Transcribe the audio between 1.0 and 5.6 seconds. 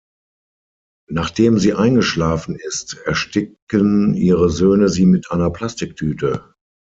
Nachdem sie eingeschlafen ist, ersticken ihre Söhne sie mit einer